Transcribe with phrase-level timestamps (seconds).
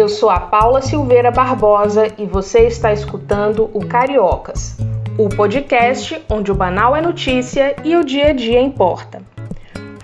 [0.00, 4.78] Eu sou a Paula Silveira Barbosa e você está escutando o Cariocas,
[5.18, 9.20] o podcast onde o banal é notícia e o dia a dia importa.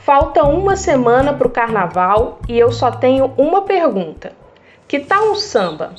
[0.03, 4.33] Falta uma semana para o carnaval e eu só tenho uma pergunta:
[4.87, 5.95] que tal um samba?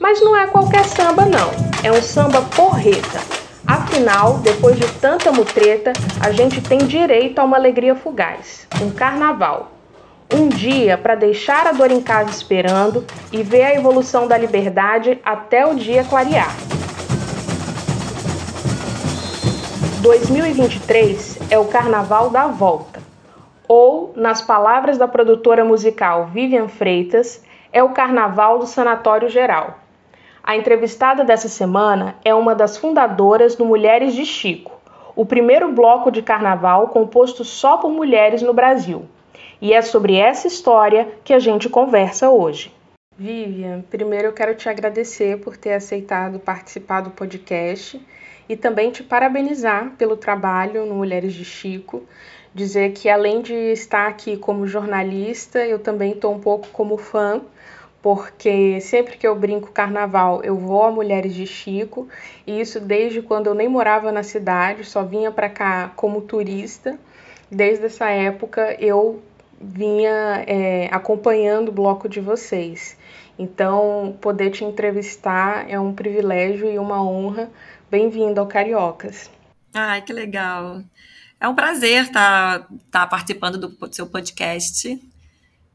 [0.00, 1.50] Mas não é qualquer samba, não,
[1.84, 3.20] é um samba porreta.
[3.66, 5.92] Afinal, depois de tanta mutreta,
[6.22, 9.75] a gente tem direito a uma alegria fugaz, um carnaval.
[10.32, 15.20] Um dia para deixar a dor em casa esperando e ver a evolução da liberdade
[15.24, 16.50] até o dia clarear.
[20.02, 23.00] 2023 é o carnaval da volta.
[23.68, 29.78] Ou, nas palavras da produtora musical Vivian Freitas, é o carnaval do Sanatório Geral.
[30.42, 34.72] A entrevistada dessa semana é uma das fundadoras do Mulheres de Chico,
[35.14, 39.06] o primeiro bloco de carnaval composto só por mulheres no Brasil.
[39.60, 42.74] E é sobre essa história que a gente conversa hoje.
[43.18, 47.98] Vivian, primeiro eu quero te agradecer por ter aceitado participar do podcast
[48.46, 52.02] e também te parabenizar pelo trabalho no Mulheres de Chico.
[52.54, 57.40] Dizer que além de estar aqui como jornalista, eu também estou um pouco como fã,
[58.02, 62.06] porque sempre que eu brinco carnaval eu vou a Mulheres de Chico,
[62.46, 66.98] e isso desde quando eu nem morava na cidade, só vinha para cá como turista.
[67.50, 69.22] Desde essa época eu
[69.60, 72.96] vinha é, acompanhando o bloco de vocês.
[73.38, 77.50] Então, poder te entrevistar é um privilégio e uma honra.
[77.90, 79.30] Bem-vindo ao Cariocas.
[79.74, 80.82] Ai, que legal.
[81.38, 84.98] É um prazer estar, tá, estar tá participando do seu podcast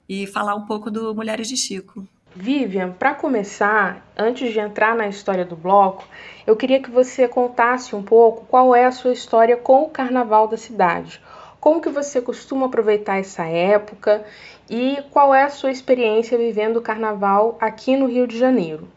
[0.09, 2.07] e falar um pouco do Mulheres de Chico.
[2.35, 6.07] Vivian, para começar, antes de entrar na história do bloco,
[6.47, 10.47] eu queria que você contasse um pouco qual é a sua história com o carnaval
[10.47, 11.21] da cidade.
[11.61, 14.25] Como que você costuma aproveitar essa época
[14.67, 18.87] e qual é a sua experiência vivendo o carnaval aqui no Rio de Janeiro?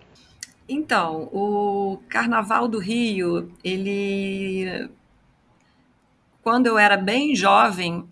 [0.67, 4.89] Então, o Carnaval do Rio, ele
[6.43, 8.09] quando eu era bem jovem,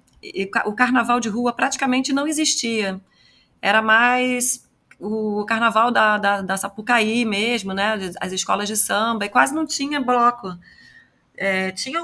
[0.67, 3.01] o carnaval de rua praticamente não existia.
[3.61, 4.69] Era mais
[5.01, 8.11] o carnaval da, da, da Sapucaí mesmo, né?
[8.21, 10.59] As escolas de samba, e quase não tinha bloco.
[11.45, 12.01] É, tinha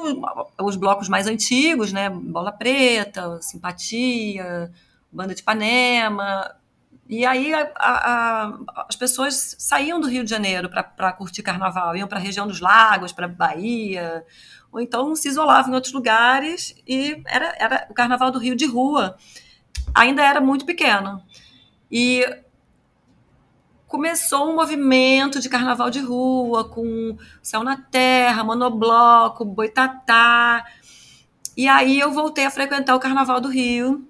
[0.61, 2.11] os blocos mais antigos, né?
[2.11, 4.69] Bola Preta, Simpatia,
[5.13, 6.57] Banda de Ipanema.
[7.09, 12.09] E aí a, a, as pessoas saíam do Rio de Janeiro para curtir carnaval, iam
[12.09, 14.25] para a região dos lagos, para Bahia,
[14.73, 18.67] ou então se isolavam em outros lugares e era, era o carnaval do Rio de
[18.67, 19.17] rua.
[19.95, 21.23] Ainda era muito pequeno.
[21.89, 22.27] E
[23.89, 30.65] começou um movimento de carnaval de rua, com Céu na Terra, Monobloco, Boitatá.
[31.57, 34.07] E aí eu voltei a frequentar o Carnaval do Rio,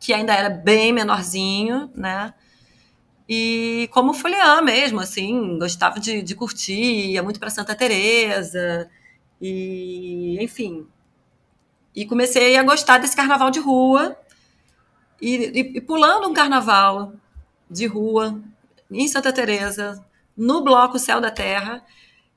[0.00, 2.34] que ainda era bem menorzinho, né?
[3.28, 8.90] E como foliã mesmo, assim, gostava de, de curtir, ia muito para Santa Teresa
[9.40, 10.86] e enfim.
[11.94, 14.16] E comecei a gostar desse carnaval de rua
[15.22, 17.12] e, e, e pulando um carnaval
[17.70, 18.42] de rua
[18.90, 20.04] em Santa Teresa,
[20.36, 21.84] no bloco Céu da Terra,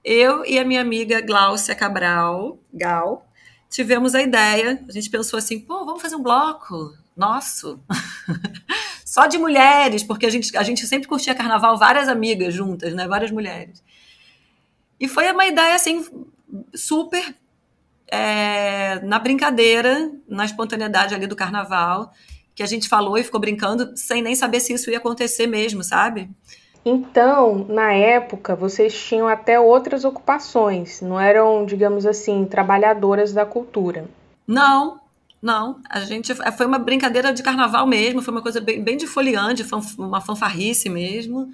[0.04, 3.26] eu e a minha amiga Gláucia Cabral, Gal,
[3.70, 7.80] tivemos a ideia, a gente pensou assim, pô, vamos fazer um bloco nosso,
[9.06, 13.08] só de mulheres, porque a gente, a gente sempre curtia carnaval, várias amigas juntas, né,
[13.08, 13.84] várias mulheres.
[15.00, 16.06] E foi uma ideia, assim,
[16.76, 17.36] super
[18.08, 22.14] é, na brincadeira, na espontaneidade ali do carnaval,
[22.56, 25.84] que a gente falou e ficou brincando sem nem saber se isso ia acontecer mesmo,
[25.84, 26.30] sabe?
[26.86, 34.06] Então, na época, vocês tinham até outras ocupações, não eram, digamos assim, trabalhadoras da cultura.
[34.46, 35.00] Não,
[35.42, 35.80] não.
[35.90, 39.66] A gente foi uma brincadeira de carnaval mesmo, foi uma coisa bem, bem de foliante,
[39.98, 41.50] uma fanfarrice mesmo.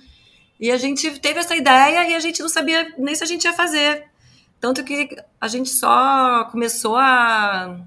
[0.59, 3.45] E a gente teve essa ideia e a gente não sabia nem se a gente
[3.45, 4.05] ia fazer.
[4.59, 7.79] Tanto que a gente só começou a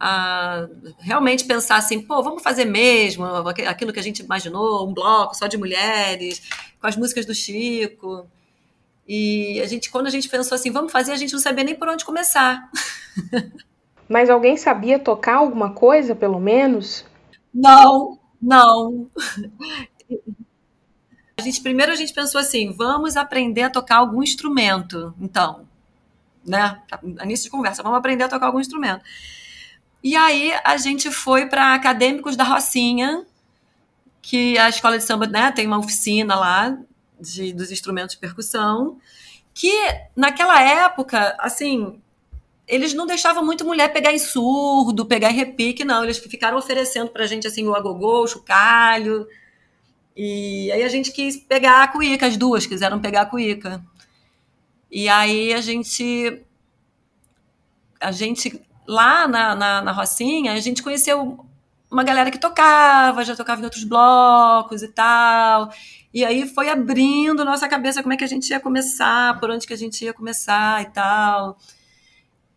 [0.00, 0.68] a
[1.00, 5.46] realmente pensar assim, pô, vamos fazer mesmo aquilo que a gente imaginou, um bloco só
[5.46, 6.42] de mulheres,
[6.80, 8.26] com as músicas do Chico.
[9.06, 11.74] E a gente, quando a gente pensou assim, vamos fazer, a gente não sabia nem
[11.74, 12.70] por onde começar.
[14.08, 17.04] Mas alguém sabia tocar alguma coisa, pelo menos?
[17.52, 19.10] Não, não.
[21.36, 25.68] A gente primeiro a gente pensou assim, vamos aprender a tocar algum instrumento, então,
[26.44, 26.82] né?
[27.22, 29.04] Início de conversa, vamos aprender a tocar algum instrumento.
[30.02, 33.26] E aí a gente foi para Acadêmicos da Rocinha,
[34.22, 36.78] que a escola de samba né, tem uma oficina lá
[37.20, 38.98] de, dos instrumentos de percussão,
[39.52, 39.72] que
[40.14, 42.00] naquela época, assim,
[42.68, 46.04] eles não deixavam muito mulher pegar em surdo, pegar em repique, não.
[46.04, 49.26] Eles ficaram oferecendo para a gente assim o agogô, o chocalho.
[50.14, 53.82] E aí a gente quis pegar a cuíca, as duas quiseram pegar a cuíca.
[54.90, 56.42] E aí a gente.
[58.00, 61.44] A gente, lá na, na, na Rocinha, a gente conheceu
[61.90, 65.70] uma galera que tocava, já tocava em outros blocos e tal.
[66.12, 69.66] E aí foi abrindo nossa cabeça como é que a gente ia começar, por onde
[69.66, 71.58] que a gente ia começar e tal.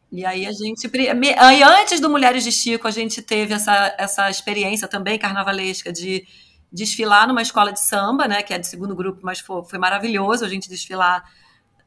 [0.10, 0.89] E aí a gente.
[1.38, 6.25] Aí antes do Mulheres de Chico, a gente teve essa, essa experiência também carnavalesca de
[6.72, 8.42] desfilar numa escola de samba, né?
[8.42, 11.24] Que é do segundo grupo, mas foi, foi maravilhoso a gente desfilar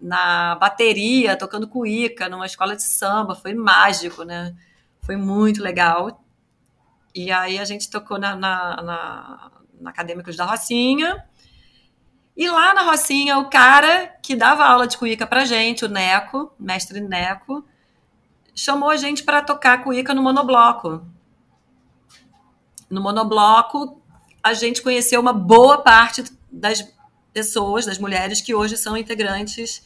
[0.01, 3.35] na bateria, tocando cuíca, numa escola de samba.
[3.35, 4.55] Foi mágico, né?
[5.03, 6.25] Foi muito legal.
[7.15, 9.51] E aí a gente tocou na, na, na,
[9.81, 11.25] na Acadêmicos da Rocinha.
[12.37, 16.53] E lá na Rocinha, o cara que dava aula de cuíca pra gente, o Neco,
[16.59, 17.65] mestre Neco,
[18.55, 21.07] chamou a gente para tocar cuíca no monobloco.
[22.91, 24.03] No monobloco,
[24.43, 26.94] a gente conheceu uma boa parte das
[27.35, 29.85] pessoas, das mulheres que hoje são integrantes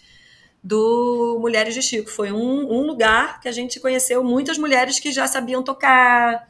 [0.62, 2.10] do Mulheres de Chico.
[2.10, 6.46] Foi um, um lugar que a gente conheceu muitas mulheres que já sabiam tocar,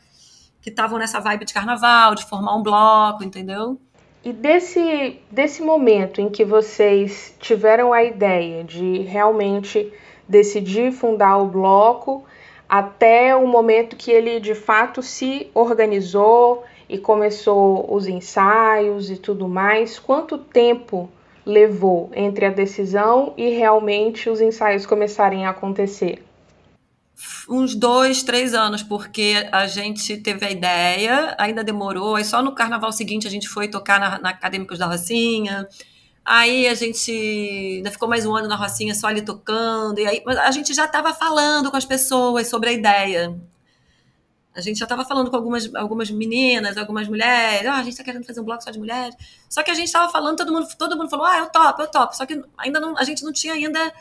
[0.61, 3.79] que estavam nessa vibe de carnaval, de formar um bloco, entendeu?
[4.25, 9.93] E desse, desse momento em que vocês tiveram a ideia de realmente
[10.29, 12.25] decidir fundar o bloco,
[12.69, 19.47] até o momento que ele de fato se organizou e começou os ensaios e tudo
[19.47, 21.11] mais, quanto tempo
[21.45, 26.23] levou entre a decisão e realmente os ensaios começarem a acontecer?
[27.49, 32.55] uns dois, três anos, porque a gente teve a ideia, ainda demorou, aí só no
[32.55, 35.67] carnaval seguinte a gente foi tocar na, na Acadêmicos da Rocinha,
[36.25, 40.23] aí a gente ainda ficou mais um ano na Rocinha só ali tocando, e aí
[40.27, 43.37] a gente já estava falando com as pessoas sobre a ideia.
[44.59, 48.03] A gente já estava falando com algumas, algumas meninas, algumas mulheres, ah, a gente está
[48.03, 49.15] querendo fazer um bloco só de mulheres.
[49.49, 51.87] Só que a gente estava falando, todo mundo, todo mundo falou, ah, eu topo, eu
[51.87, 52.17] topo.
[52.17, 53.93] Só que ainda não, a gente não tinha ainda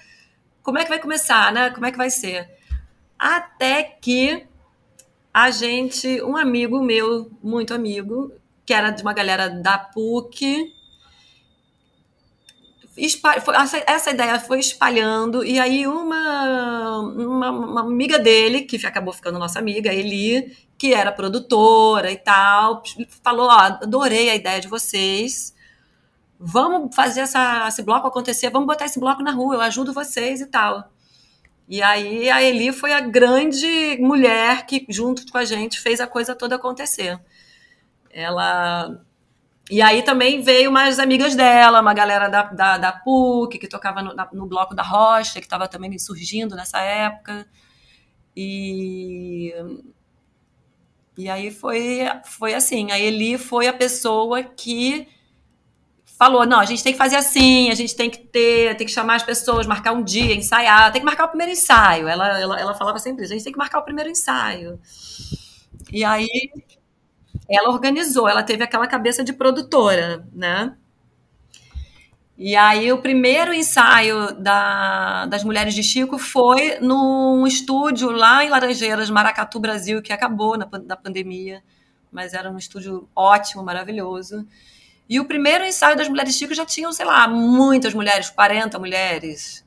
[0.64, 1.70] como é que vai começar, né?
[1.70, 2.50] Como é que vai ser.
[3.20, 4.48] Até que
[5.32, 8.34] a gente, um amigo meu, muito amigo,
[8.66, 10.74] que era de uma galera da PUC,
[13.86, 19.60] essa ideia foi espalhando, e aí uma, uma, uma, amiga dele, que acabou ficando nossa
[19.60, 22.82] amiga, Eli, que era produtora e tal,
[23.24, 25.54] falou: Ó, adorei a ideia de vocês,
[26.40, 30.42] vamos fazer essa, esse bloco acontecer, vamos botar esse bloco na rua, eu ajudo vocês
[30.42, 30.92] e tal.
[31.68, 36.08] E aí a Eli foi a grande mulher que, junto com a gente, fez a
[36.08, 37.20] coisa toda acontecer.
[38.10, 39.06] Ela.
[39.70, 44.02] E aí também veio umas amigas dela, uma galera da, da, da PUC, que tocava
[44.02, 47.46] no, no bloco da Rocha, que estava também surgindo nessa época.
[48.36, 49.54] E.
[51.18, 55.08] E aí foi, foi assim, a Eli foi a pessoa que
[56.18, 58.94] falou: não, a gente tem que fazer assim, a gente tem que ter, tem que
[58.94, 62.08] chamar as pessoas, marcar um dia, ensaiar, tem que marcar o primeiro ensaio.
[62.08, 64.80] Ela, ela, ela falava sempre a gente tem que marcar o primeiro ensaio.
[65.92, 66.28] E aí
[67.50, 70.76] ela organizou, ela teve aquela cabeça de produtora, né?
[72.38, 78.50] E aí o primeiro ensaio da, das Mulheres de Chico foi num estúdio lá em
[78.50, 81.64] Laranjeiras, Maracatu, Brasil, que acabou na, na pandemia,
[82.12, 84.46] mas era um estúdio ótimo, maravilhoso.
[85.10, 89.66] E o primeiro ensaio das Mulheres Chico já tinham, sei lá, muitas mulheres, 40 mulheres.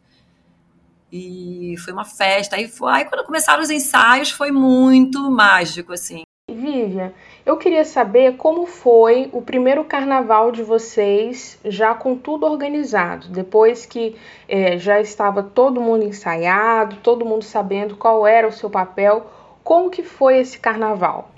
[1.11, 2.55] E foi uma festa.
[2.55, 6.23] Aí, foi, aí quando começaram os ensaios, foi muito mágico, assim.
[6.55, 7.13] Vivian,
[7.45, 13.87] eu queria saber como foi o primeiro carnaval de vocês, já com tudo organizado, depois
[13.87, 14.17] que
[14.49, 19.31] é, já estava todo mundo ensaiado, todo mundo sabendo qual era o seu papel.
[19.63, 21.31] Como que foi esse carnaval?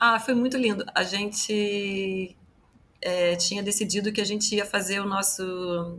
[0.00, 0.84] Ah, foi muito lindo.
[0.94, 2.36] A gente
[3.00, 5.98] é, tinha decidido que a gente ia fazer o nosso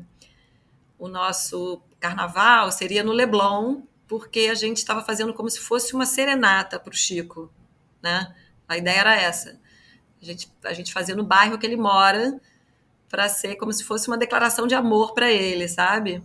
[1.00, 6.06] o nosso carnaval seria no Leblon, porque a gente estava fazendo como se fosse uma
[6.06, 7.52] serenata para o Chico,
[8.04, 8.36] né?
[8.68, 9.60] A ideia era essa.
[10.22, 12.40] A gente, a gente fazia no bairro que ele mora
[13.10, 16.22] para ser como se fosse uma declaração de amor para ele, sabe?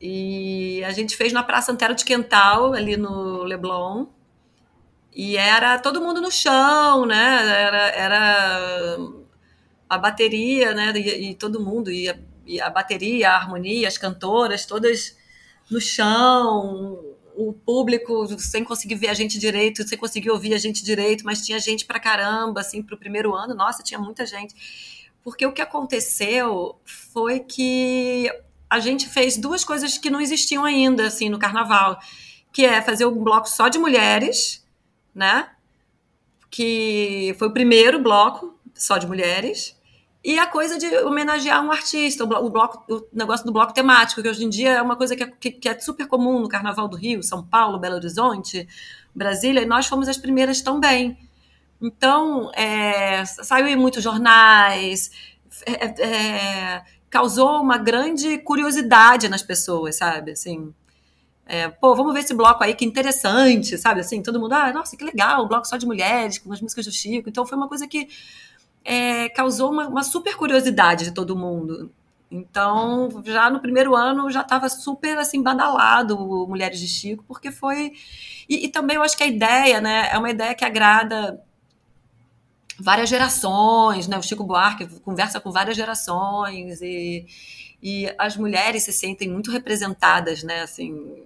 [0.00, 4.06] E a gente fez na Praça Antero de Quental, ali no Leblon.
[5.14, 7.38] E era todo mundo no chão, né?
[7.48, 8.98] Era, era
[9.88, 13.96] a bateria, né, e, e todo mundo, e a, e a, bateria, a harmonia, as
[13.96, 15.16] cantoras, todas
[15.70, 20.82] no chão, o público sem conseguir ver a gente direito, sem conseguir ouvir a gente
[20.82, 24.54] direito, mas tinha gente pra caramba, assim, pro primeiro ano, nossa, tinha muita gente.
[25.22, 28.30] Porque o que aconteceu foi que
[28.70, 31.98] a gente fez duas coisas que não existiam ainda, assim, no carnaval,
[32.52, 34.66] que é fazer um bloco só de mulheres,
[35.14, 35.50] né,
[36.50, 39.75] que foi o primeiro bloco só de mulheres,
[40.26, 44.28] e a coisa de homenagear um artista, o, bloco, o negócio do bloco temático, que
[44.28, 46.88] hoje em dia é uma coisa que é, que, que é super comum no Carnaval
[46.88, 48.66] do Rio, São Paulo, Belo Horizonte,
[49.14, 51.16] Brasília, e nós fomos as primeiras também.
[51.80, 55.12] Então, é, saiu em muitos jornais,
[55.64, 60.32] é, é, causou uma grande curiosidade nas pessoas, sabe?
[60.32, 60.74] Assim,
[61.46, 64.00] é, pô, vamos ver esse bloco aí, que interessante, sabe?
[64.00, 66.84] Assim, todo mundo, ah, nossa, que legal, um bloco só de mulheres, com as músicas
[66.84, 67.28] do Chico.
[67.28, 68.08] Então, foi uma coisa que
[68.86, 71.90] é, causou uma, uma, super curiosidade de todo mundo.
[72.30, 76.16] Então, já no primeiro ano, já estava super assim badalado
[76.48, 77.92] Mulheres de Chico, porque foi.
[78.48, 81.40] E, e, também eu acho que a ideia, né, é uma ideia que agrada
[82.78, 84.16] várias gerações, né?
[84.18, 87.26] O Chico Buarque conversa com várias gerações e,
[87.82, 90.62] e as mulheres se sentem muito representadas, né?
[90.62, 91.24] Assim,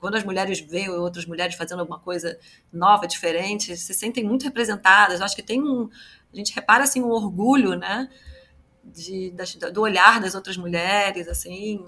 [0.00, 2.38] quando as mulheres veem outras mulheres fazendo alguma coisa
[2.72, 5.20] nova, diferente, se sentem muito representadas.
[5.20, 5.88] Eu acho que tem um,
[6.34, 8.08] a gente repara assim um orgulho, né,
[8.84, 9.32] de,
[9.72, 11.84] do olhar das outras mulheres, assim.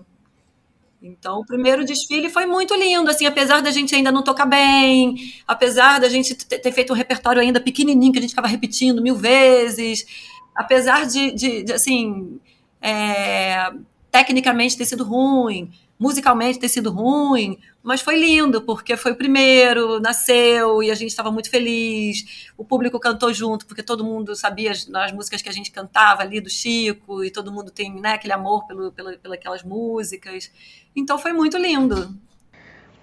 [1.02, 5.16] Então, o primeiro desfile foi muito lindo, assim, apesar da gente ainda não tocar bem,
[5.46, 9.14] apesar da gente ter feito um repertório ainda pequenininho que a gente ficava repetindo mil
[9.14, 10.06] vezes,
[10.54, 12.40] apesar de, de, de assim,
[12.80, 13.70] é,
[14.10, 20.00] tecnicamente ter sido ruim, musicalmente ter sido ruim, mas foi lindo, porque foi o primeiro,
[20.00, 22.50] nasceu e a gente estava muito feliz.
[22.56, 26.22] O público cantou junto, porque todo mundo sabia as, as, músicas que a gente cantava
[26.22, 30.50] ali do Chico, e todo mundo tem né, aquele amor pelo, pelo, pelas músicas.
[30.94, 32.14] Então foi muito lindo.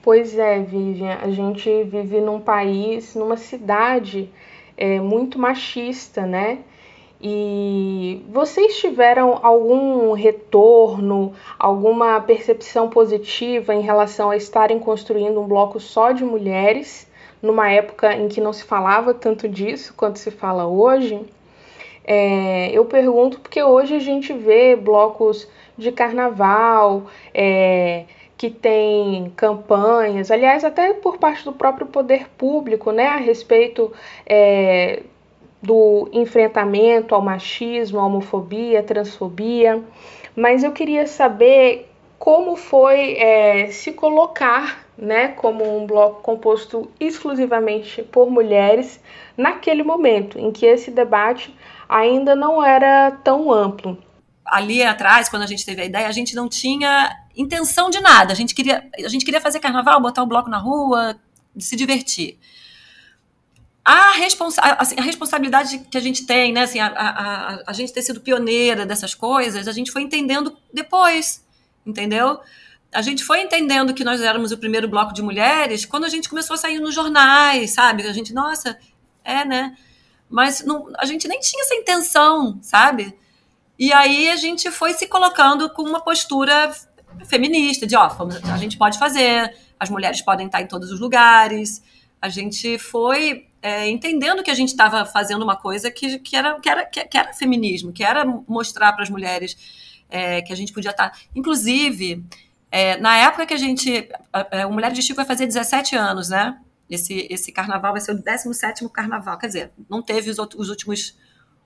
[0.01, 4.29] Pois é, Vivian, a gente vive num país, numa cidade
[4.75, 6.59] é, muito machista, né?
[7.25, 15.79] E vocês tiveram algum retorno, alguma percepção positiva em relação a estarem construindo um bloco
[15.79, 17.09] só de mulheres,
[17.41, 21.25] numa época em que não se falava tanto disso quanto se fala hoje?
[22.03, 27.03] É, eu pergunto porque hoje a gente vê blocos de carnaval,
[27.33, 28.03] é,
[28.37, 33.93] que tem campanhas, aliás, até por parte do próprio poder público, né, a respeito
[34.25, 35.03] é,
[35.63, 39.82] do enfrentamento ao machismo, à homofobia, à transfobia,
[40.36, 41.89] mas eu queria saber
[42.20, 49.00] como foi é, se colocar né, como um bloco composto exclusivamente por mulheres
[49.38, 51.55] naquele momento em que esse debate
[51.88, 53.98] ainda não era tão amplo.
[54.46, 58.34] Ali atrás, quando a gente teve a ideia, a gente não tinha intenção de nada.
[58.34, 61.15] A gente queria, a gente queria fazer carnaval, botar o bloco na rua,
[61.58, 62.38] se divertir
[63.83, 66.61] a, responsa assim, a responsabilidade que a gente tem, né?
[66.63, 71.45] Assim, a, a, a, gente ter sido pioneira dessas coisas, a gente foi entendendo depois,
[71.85, 72.39] entendeu?
[72.93, 76.29] A gente foi entendendo que nós éramos o primeiro bloco de mulheres quando a gente
[76.29, 78.03] começou a sair nos jornais, sabe?
[78.07, 78.77] A gente, nossa,
[79.23, 79.75] é, né?
[80.29, 83.17] Mas não, a gente nem tinha essa intenção, sabe?
[83.77, 86.71] E aí a gente foi se colocando com uma postura
[87.25, 88.09] feminista, de ó,
[88.51, 91.81] a gente pode fazer, as mulheres podem estar em todos os lugares.
[92.23, 96.57] A gente foi é, entendendo que a gente estava fazendo uma coisa que, que, era,
[96.57, 99.57] que, era, que, era feminismo, que era mostrar para as mulheres
[100.09, 101.09] é, que a gente podia estar.
[101.09, 102.23] Tá, inclusive,
[102.71, 104.07] é, na época que a gente.
[104.31, 106.57] A Mulher de Chico vai fazer 17 anos, né?
[106.89, 109.37] Esse, esse carnaval vai ser o 17 carnaval.
[109.37, 111.17] Quer dizer, não teve os, outros, os, últimos,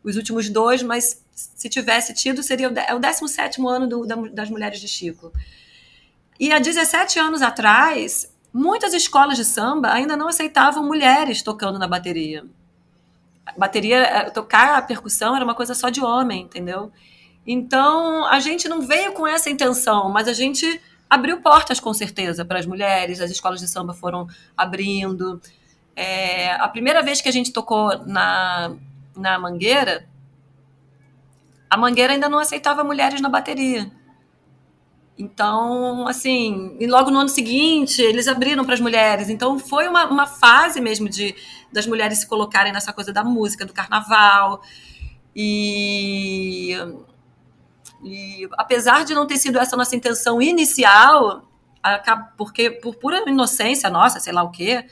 [0.03, 4.15] os últimos dois, mas se tivesse tido, seria o, é o 17 ano do, da,
[4.15, 5.31] das Mulheres de Chico.
[6.39, 11.87] E há 17 anos atrás, Muitas escolas de samba ainda não aceitavam mulheres tocando na
[11.87, 12.43] bateria.
[13.55, 16.91] Bateria, eh, tocar a percussão era uma coisa só de homem, entendeu?
[17.45, 22.43] Então, a gente não veio com essa intenção, mas a gente abriu portas com certeza
[22.43, 25.39] para as mulheres, as escolas de samba foram abrindo.
[25.95, 28.75] É, a primeira vez que a gente tocou na,
[29.15, 30.09] na Mangueira,
[31.69, 33.91] a Mangueira ainda não aceitava mulheres na bateria.
[35.17, 39.29] Então, assim, e logo no ano seguinte eles abriram para as mulheres.
[39.29, 41.35] Então foi uma, uma fase mesmo de
[41.71, 44.61] das mulheres se colocarem nessa coisa da música, do carnaval.
[45.35, 46.75] E,
[48.03, 51.47] e apesar de não ter sido essa nossa intenção inicial,
[52.37, 54.85] porque por pura inocência nossa, sei lá o quê,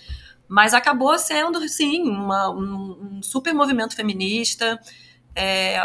[0.48, 4.80] mas acabou sendo, sim, uma, um, super movimento feminista.
[5.36, 5.80] É,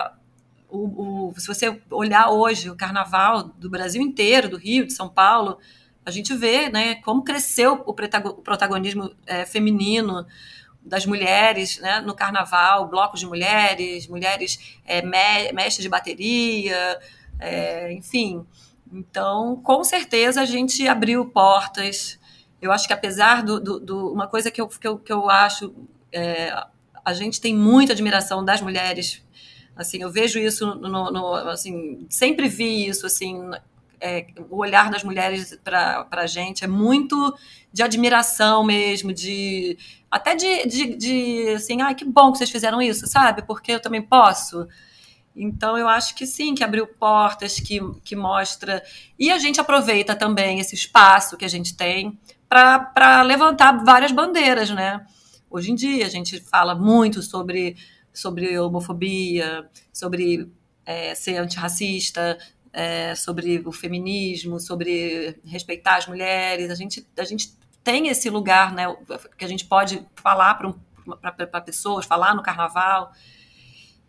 [0.71, 5.09] o, o, se você olhar hoje o carnaval do Brasil inteiro, do Rio, de São
[5.09, 5.59] Paulo,
[6.05, 10.27] a gente vê né, como cresceu o, protagonismo é, feminino
[10.83, 16.99] das mulheres né, no carnaval, blocos de mulheres, mulheres é, me, mestres de bateria,
[17.39, 18.45] é, enfim.
[18.93, 22.19] Então, com certeza a gente abriu portas.
[22.61, 25.29] Eu acho que apesar do, do, do uma coisa que eu, que eu, que eu
[25.29, 25.75] acho,
[26.13, 26.53] é,
[27.05, 29.23] a gente tem muita admiração das mulheres
[29.77, 33.51] Assim, eu vejo isso no, no assim, sempre vi isso assim,
[34.01, 37.35] é, o olhar das mulheres para a gente é muito
[37.73, 39.79] de admiração mesmo, de
[40.11, 43.43] até de, de, de assim, ai, que bom que vocês fizeram isso, sabe?
[43.43, 44.67] Porque eu também posso.
[45.35, 48.83] Então, eu acho que sim, que abriu portas, que, que mostra.
[49.19, 54.71] E a gente aproveita também esse espaço que a gente tem para levantar várias bandeiras,
[54.71, 55.07] né?
[55.49, 57.77] Hoje em dia, a gente fala muito sobre,
[58.13, 60.51] sobre homofobia, sobre
[60.85, 62.39] é, ser antirracista,
[62.73, 66.71] é, sobre o feminismo, sobre respeitar as mulheres.
[66.71, 67.53] A gente, a gente
[67.83, 68.85] tem esse lugar né,
[69.37, 73.13] que a gente pode falar para pessoas, falar no carnaval.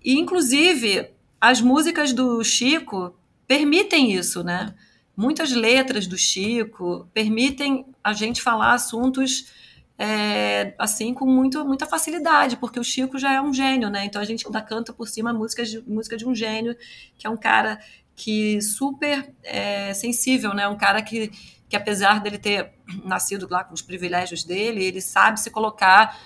[0.03, 3.15] E, inclusive, as músicas do Chico
[3.47, 4.73] permitem isso, né?
[5.15, 9.51] Muitas letras do Chico permitem a gente falar assuntos
[9.97, 14.05] é, assim com muito, muita facilidade, porque o Chico já é um gênio, né?
[14.05, 16.75] Então a gente ainda canta por cima músicas de, música de um gênio,
[17.17, 17.79] que é um cara
[18.15, 20.67] que super é, sensível, né?
[20.67, 21.29] Um cara que,
[21.69, 22.71] que apesar dele ter
[23.03, 26.19] nascido lá com os privilégios dele, ele sabe se colocar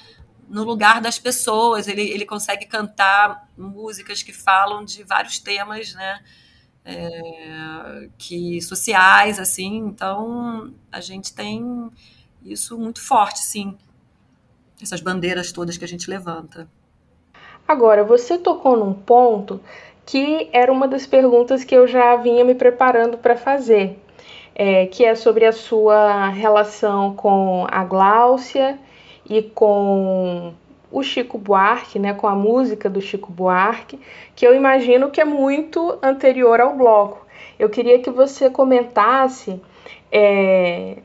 [0.47, 6.23] no lugar das pessoas, ele, ele consegue cantar músicas que falam de vários temas, né?
[6.87, 11.89] É, que sociais, assim, então a gente tem
[12.45, 13.75] isso muito forte, sim,
[14.81, 16.67] essas bandeiras todas que a gente levanta.
[17.67, 19.59] Agora, você tocou num ponto
[20.05, 23.99] que era uma das perguntas que eu já vinha me preparando para fazer,
[24.53, 28.77] é, que é sobre a sua relação com a Gláucia
[29.27, 30.53] e com
[30.91, 33.99] o Chico Buarque, né, com a música do Chico Buarque,
[34.35, 37.25] que eu imagino que é muito anterior ao bloco.
[37.57, 39.59] Eu queria que você comentasse
[40.11, 40.97] é,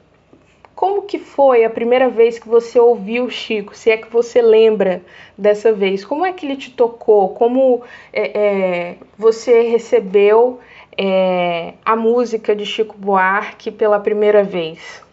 [0.81, 4.41] como que foi a primeira vez que você ouviu o Chico, se é que você
[4.41, 5.05] lembra
[5.37, 6.03] dessa vez?
[6.07, 7.35] Como é que ele te tocou?
[7.35, 10.59] Como é, é, você recebeu
[10.97, 15.05] é, a música de Chico Buarque pela primeira vez?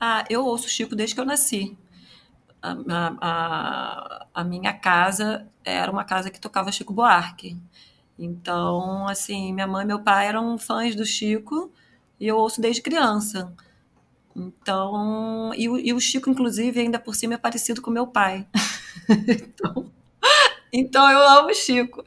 [0.00, 1.76] Ah, eu ouço Chico desde que eu nasci
[2.62, 7.56] a, a, a, minha casa era uma casa que tocava Chico Buarque.
[8.16, 11.72] Então, assim, minha mãe e meu pai eram fãs do Chico
[12.20, 13.52] e eu ouço desde criança.
[14.34, 18.46] Então, e, e o Chico, inclusive, ainda por cima é parecido com meu pai.
[19.28, 19.90] então,
[20.72, 22.04] então, eu amo o Chico.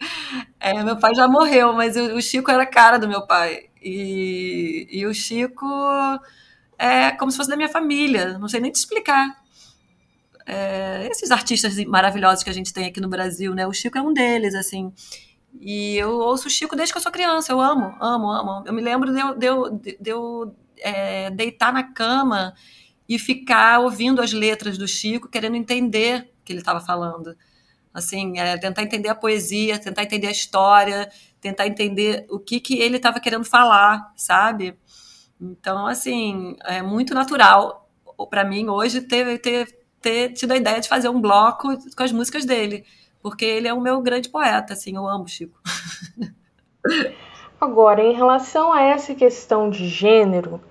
[0.59, 3.69] É, meu pai já morreu, mas o, o Chico era a cara do meu pai.
[3.81, 5.65] E, e o Chico
[6.77, 9.45] é como se fosse da minha família, não sei nem te explicar
[10.45, 13.65] é, esses artistas maravilhosos que a gente tem aqui no Brasil, né?
[13.65, 14.93] O Chico é um deles, assim.
[15.59, 17.51] E eu ouço o Chico desde que eu sou criança.
[17.51, 18.63] Eu amo, amo, amo.
[18.65, 22.53] Eu me lembro de eu, de eu, de eu é, deitar na cama
[23.07, 27.35] e ficar ouvindo as letras do Chico, querendo entender o que ele estava falando.
[27.93, 31.09] Assim, é, tentar entender a poesia, tentar entender a história,
[31.39, 34.77] tentar entender o que, que ele estava querendo falar, sabe?
[35.39, 37.89] Então, assim, é muito natural
[38.29, 39.67] para mim hoje ter, ter
[40.05, 42.85] ter tido a ideia de fazer um bloco com as músicas dele,
[43.23, 45.59] porque ele é o meu grande poeta, assim, eu amo Chico.
[47.59, 50.61] Agora, em relação a essa questão de gênero,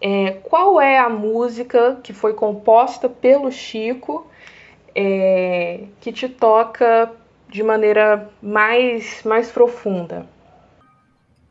[0.00, 4.26] é, qual é a música que foi composta pelo Chico
[4.94, 7.10] é, que te toca
[7.48, 10.28] de maneira mais, mais profunda?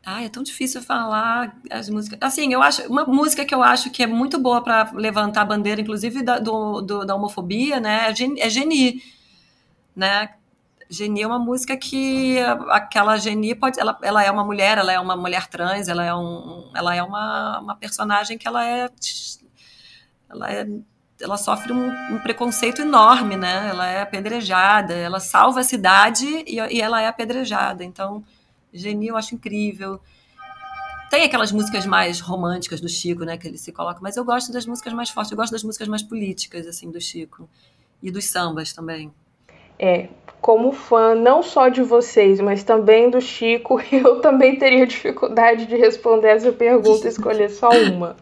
[0.06, 2.18] Ah, é tão difícil falar as músicas.
[2.20, 5.46] Assim, eu acho uma música que eu acho que é muito boa para levantar a
[5.46, 8.10] bandeira, inclusive da, do, do, da homofobia, né?
[8.38, 9.02] É Geni,
[9.96, 10.28] né?
[10.88, 12.38] Geni é uma música que
[12.70, 16.14] aquela Geni pode, ela, ela é uma mulher, ela é uma mulher trans, ela é
[16.14, 18.90] um, ela é uma, uma personagem que ela é,
[20.28, 20.66] ela é
[21.20, 23.68] ela sofre um, um, preconceito enorme, né?
[23.68, 27.84] Ela é apedrejada, ela salva a cidade e, e ela é apedrejada.
[27.84, 28.24] Então,
[28.72, 30.00] Geni eu acho incrível.
[31.08, 34.52] Tem aquelas músicas mais românticas do Chico, né, que ele se coloca, mas eu gosto
[34.52, 37.48] das músicas mais fortes, eu gosto das músicas mais políticas, assim, do Chico.
[38.02, 39.12] E dos sambas também.
[39.78, 40.08] É,
[40.44, 45.74] como fã não só de vocês, mas também do Chico, eu também teria dificuldade de
[45.74, 48.14] responder essa pergunta e escolher só uma.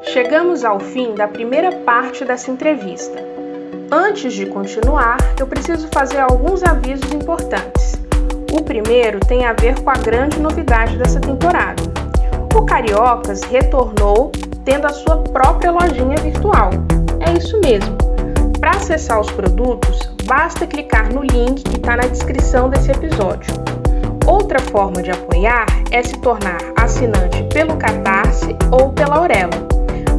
[0.00, 3.22] Chegamos ao fim da primeira parte dessa entrevista.
[3.92, 8.00] Antes de continuar, eu preciso fazer alguns avisos importantes.
[8.50, 11.82] O primeiro tem a ver com a grande novidade dessa temporada.
[12.56, 14.32] O Cariocas retornou
[14.64, 16.70] tendo a sua própria lojinha virtual.
[17.20, 17.94] É isso mesmo.
[18.58, 23.54] Para acessar os produtos, basta clicar no link que está na descrição desse episódio.
[24.26, 29.52] Outra forma de apoiar é se tornar assinante pelo Catarse ou pela Aurelo.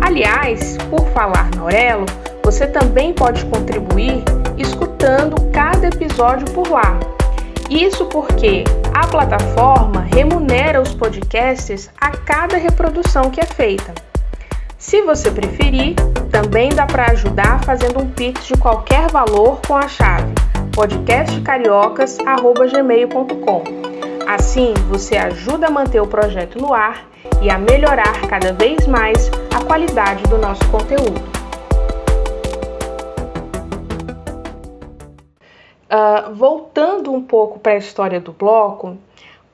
[0.02, 2.06] Aliás, por falar na Aurelo,
[2.42, 4.24] você também pode contribuir
[4.58, 6.98] escutando cada episódio por lá
[7.70, 13.94] Isso porque a plataforma remunera os podcasts a cada reprodução que é feita.
[14.78, 15.96] Se você preferir,
[16.42, 20.36] também dá para ajudar fazendo um pix de qualquer valor com a chave
[20.76, 23.64] podcastcariocas@gmail.com.
[24.28, 27.08] Assim, você ajuda a manter o projeto no ar
[27.42, 31.20] e a melhorar cada vez mais a qualidade do nosso conteúdo.
[35.90, 38.96] Uh, voltando um pouco para a história do bloco,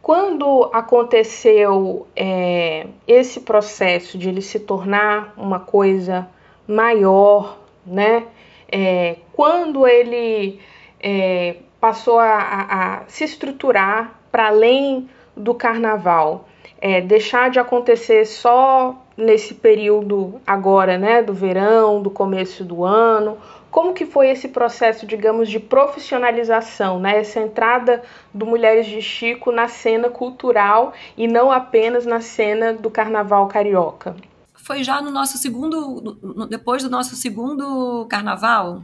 [0.01, 6.27] quando aconteceu é, esse processo de ele se tornar uma coisa
[6.67, 8.25] maior, né?
[8.71, 10.59] É, quando ele
[10.99, 16.47] é, passou a, a, a, se estruturar para além do carnaval,
[16.79, 23.37] é, deixar de acontecer só nesse período agora, né, do verão, do começo do ano,
[23.69, 27.17] como que foi esse processo, digamos, de profissionalização, né?
[27.17, 32.91] Essa entrada do Mulheres de Chico na cena cultural e não apenas na cena do
[32.91, 34.15] carnaval carioca?
[34.63, 38.81] Foi já no nosso segundo, depois do nosso segundo carnaval,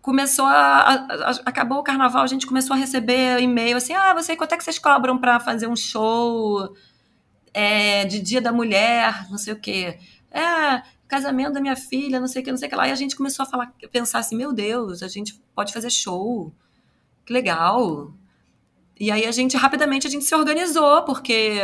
[0.00, 4.14] começou a, a, a, acabou o carnaval, a gente começou a receber e-mail assim, ah,
[4.14, 6.76] você quanto é que vocês cobram para fazer um show
[7.52, 9.98] é, de Dia da Mulher, não sei o quê.
[10.30, 12.86] É, casamento da minha filha, não sei o que, não sei o que lá.
[12.86, 16.52] E a gente começou a falar, pensar assim, meu Deus, a gente pode fazer show,
[17.26, 18.12] que legal.
[19.00, 21.60] E aí a gente, rapidamente, a gente se organizou, porque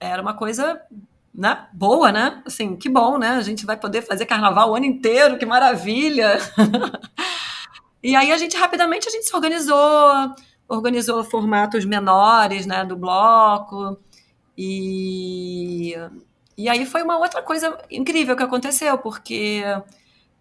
[0.00, 0.80] era uma coisa
[1.34, 2.42] né, boa, né?
[2.46, 3.30] Assim, que bom, né?
[3.30, 6.38] A gente vai poder fazer carnaval o ano inteiro, que maravilha!
[8.02, 10.34] e aí a gente, rapidamente, a gente se organizou,
[10.68, 13.98] organizou formatos menores, né, do bloco,
[14.56, 15.94] e
[16.56, 19.62] e aí foi uma outra coisa incrível que aconteceu, porque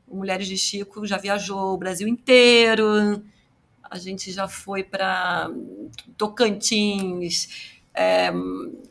[0.07, 3.21] Mulheres de Chico já viajou o Brasil inteiro,
[3.83, 5.49] a gente já foi para
[6.17, 8.31] Tocantins, é,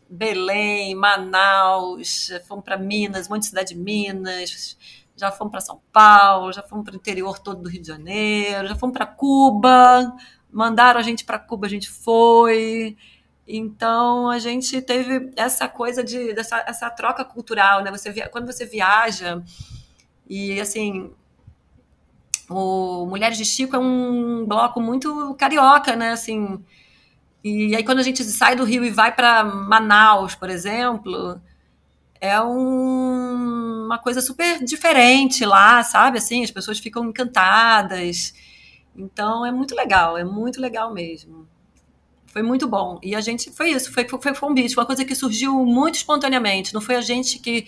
[0.09, 4.77] Belém, Manaus, fomos para Minas, um monte de cidade de Minas,
[5.17, 8.69] já fomos para São Paulo, já fomos para o interior todo do Rio de Janeiro,
[8.69, 10.15] já fomos para Cuba,
[10.51, 12.97] mandaram a gente para Cuba, a gente foi.
[13.47, 17.91] Então a gente teve essa coisa de dessa essa troca cultural, né?
[17.91, 19.43] Você via, quando você viaja
[20.29, 21.13] e assim
[22.49, 26.13] o Mulheres de Chico é um bloco muito carioca, né?
[26.13, 26.63] Assim,
[27.45, 31.39] e aí quando a gente sai do Rio e vai para Manaus, por exemplo,
[32.19, 36.17] é um, uma coisa super diferente lá, sabe?
[36.17, 38.33] Assim, as pessoas ficam encantadas.
[38.97, 41.47] Então é muito legal, é muito legal mesmo.
[42.27, 42.99] Foi muito bom.
[43.03, 45.97] E a gente, foi isso, foi, foi, foi um beat, uma coisa que surgiu muito
[45.97, 46.73] espontaneamente.
[46.73, 47.67] Não foi a gente que,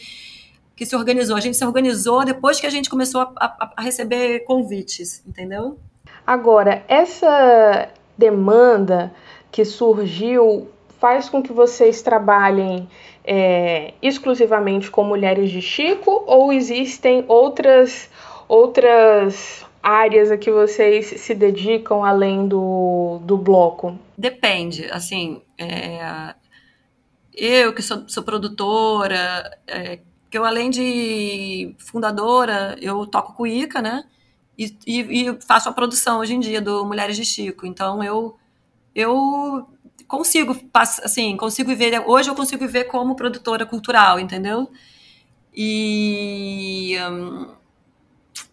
[0.74, 1.36] que se organizou.
[1.36, 5.78] A gente se organizou depois que a gente começou a, a, a receber convites, entendeu?
[6.26, 9.14] Agora, essa demanda
[9.56, 10.68] que surgiu
[11.00, 12.86] faz com que vocês trabalhem
[13.24, 18.10] é, exclusivamente com mulheres de Chico ou existem outras
[18.46, 23.98] outras áreas a que vocês se dedicam além do, do bloco?
[24.18, 26.34] Depende, assim, é,
[27.34, 34.04] eu que sou, sou produtora, é, que eu além de fundadora, eu toco Ica, né?
[34.58, 37.66] E, e, e, faço a produção hoje em dia do Mulheres de Chico.
[37.66, 38.36] Então eu
[38.96, 39.68] eu
[40.08, 42.02] consigo, assim, consigo ver.
[42.06, 44.70] Hoje eu consigo ver como produtora cultural, entendeu?
[45.54, 47.54] E hum,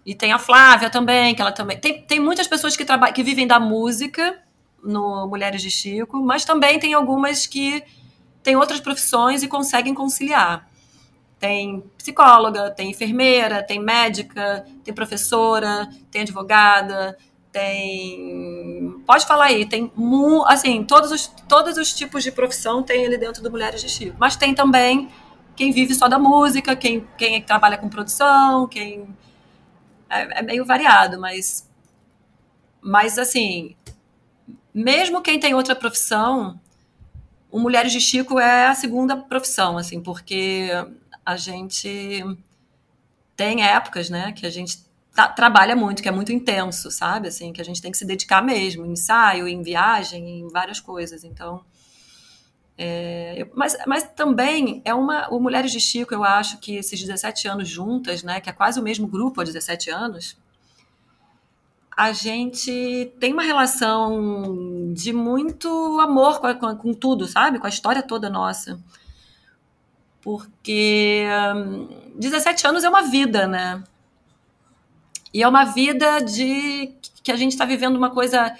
[0.05, 1.79] e tem a Flávia também, que ela também.
[1.79, 4.37] Tem, tem muitas pessoas que, trabalham, que vivem da música
[4.83, 7.83] no Mulheres de Chico, mas também tem algumas que
[8.41, 10.69] têm outras profissões e conseguem conciliar.
[11.39, 17.17] Tem psicóloga, tem enfermeira, tem médica, tem professora, tem advogada,
[17.53, 19.01] tem.
[19.05, 19.91] Pode falar aí, tem
[20.47, 24.17] assim, todos os, todos os tipos de profissão tem ali dentro do Mulheres de Chico.
[24.19, 25.09] Mas tem também
[25.55, 29.07] quem vive só da música, quem, quem trabalha com produção, quem
[30.09, 31.69] é, é meio variado, mas,
[32.81, 33.75] mas assim,
[34.73, 36.59] mesmo quem tem outra profissão,
[37.51, 40.69] o Mulheres de Chico é a segunda profissão, assim, porque
[41.23, 42.23] a gente
[43.35, 44.79] tem épocas, né, que a gente
[45.13, 48.05] tá, trabalha muito, que é muito intenso, sabe, assim, que a gente tem que se
[48.05, 51.63] dedicar mesmo, em ensaio, em viagem, em várias coisas, então
[52.77, 55.29] é, mas, mas também é uma.
[55.29, 58.79] O Mulheres de Chico, eu acho que esses 17 anos juntas, né, que é quase
[58.79, 60.35] o mesmo grupo há 17 anos,
[61.95, 67.59] a gente tem uma relação de muito amor com, com, com tudo, sabe?
[67.59, 68.79] Com a história toda nossa.
[70.19, 71.27] Porque
[72.15, 73.83] 17 hum, anos é uma vida, né?
[75.33, 76.93] E é uma vida de
[77.23, 78.55] que a gente está vivendo uma coisa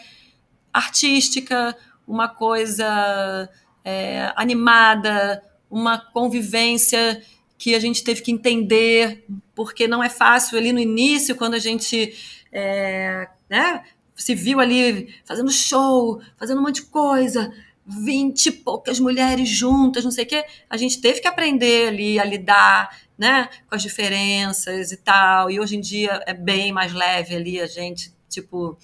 [0.74, 3.50] artística, uma coisa
[3.86, 7.22] é, animada, uma convivência
[7.58, 10.58] que a gente teve que entender, porque não é fácil.
[10.58, 12.14] Ali no início, quando a gente
[12.52, 13.84] é, né,
[14.16, 17.54] se viu ali fazendo show, fazendo um monte de coisa,
[17.86, 22.20] vinte e poucas mulheres juntas, não sei o quê, a gente teve que aprender ali
[22.20, 25.50] a lidar né, com as diferenças e tal.
[25.50, 28.78] E hoje em dia é bem mais leve ali, a gente, tipo,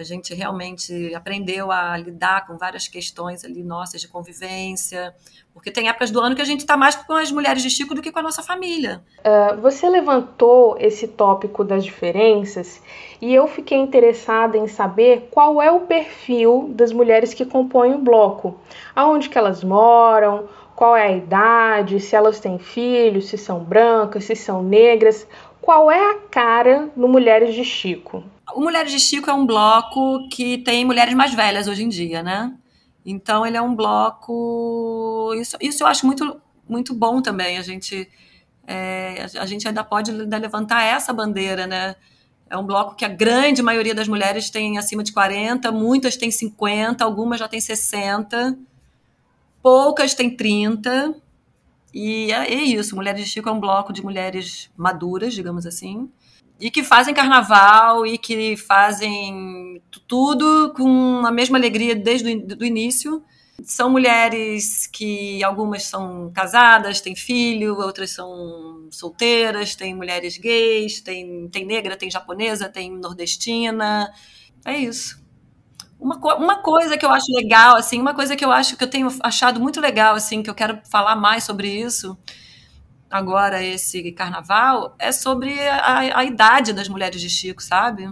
[0.00, 5.14] a gente realmente aprendeu a lidar com várias questões ali nossas de convivência,
[5.52, 7.94] porque tem épocas do ano que a gente está mais com as mulheres de Chico
[7.94, 9.02] do que com a nossa família.
[9.18, 12.80] Uh, você levantou esse tópico das diferenças
[13.20, 17.98] e eu fiquei interessada em saber qual é o perfil das mulheres que compõem o
[17.98, 18.58] bloco,
[18.96, 20.48] aonde que elas moram,
[20.80, 25.26] qual é a idade, se elas têm filhos, se são brancas, se são negras,
[25.60, 28.24] qual é a cara no Mulheres de Chico?
[28.54, 32.22] O Mulheres de Chico é um bloco que tem mulheres mais velhas hoje em dia,
[32.22, 32.54] né?
[33.04, 35.34] Então ele é um bloco.
[35.38, 37.58] Isso, isso eu acho muito, muito bom também.
[37.58, 38.08] A gente,
[38.66, 41.94] é, a gente ainda pode levantar essa bandeira, né?
[42.48, 46.30] É um bloco que a grande maioria das mulheres tem acima de 40, muitas têm
[46.30, 48.56] 50, algumas já têm 60
[49.62, 51.14] poucas têm 30.
[51.92, 56.08] E é, é isso, Mulheres de Chico é um bloco de mulheres maduras, digamos assim,
[56.60, 62.28] e que fazem carnaval e que fazem tudo com a mesma alegria desde
[62.60, 63.22] o início.
[63.64, 71.48] São mulheres que algumas são casadas, têm filho, outras são solteiras, tem mulheres gays, tem,
[71.48, 74.10] tem negra, tem japonesa, tem nordestina.
[74.64, 75.19] É isso.
[76.00, 78.88] Uma, uma coisa que eu acho legal, assim, uma coisa que eu acho que eu
[78.88, 82.16] tenho achado muito legal, assim, que eu quero falar mais sobre isso
[83.10, 88.08] agora, esse carnaval, é sobre a, a idade das mulheres de Chico, sabe?